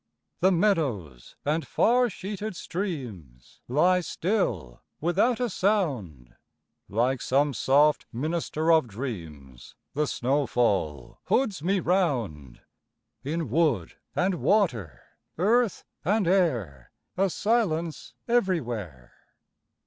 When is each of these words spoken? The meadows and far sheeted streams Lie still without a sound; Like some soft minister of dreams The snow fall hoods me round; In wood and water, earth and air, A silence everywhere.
The 0.39 0.51
meadows 0.51 1.35
and 1.45 1.67
far 1.67 2.09
sheeted 2.09 2.55
streams 2.55 3.61
Lie 3.67 3.99
still 4.01 4.81
without 4.99 5.39
a 5.39 5.47
sound; 5.47 6.35
Like 6.89 7.21
some 7.21 7.53
soft 7.53 8.07
minister 8.11 8.71
of 8.71 8.87
dreams 8.87 9.75
The 9.93 10.07
snow 10.07 10.47
fall 10.47 11.19
hoods 11.25 11.61
me 11.61 11.79
round; 11.79 12.61
In 13.23 13.51
wood 13.51 13.93
and 14.15 14.41
water, 14.41 15.03
earth 15.37 15.83
and 16.03 16.27
air, 16.27 16.91
A 17.15 17.29
silence 17.29 18.15
everywhere. 18.27 19.13